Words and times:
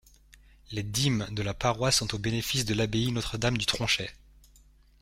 Les 0.71 0.81
dîmes 0.81 1.27
de 1.29 1.43
la 1.43 1.53
paroisse 1.53 1.97
sont 1.97 2.15
au 2.15 2.17
bénéfice 2.17 2.65
de 2.65 2.73
l'abbaye 2.73 3.11
Notre-Dame 3.11 3.55
du 3.59 3.67
Tronchet. 3.67 4.09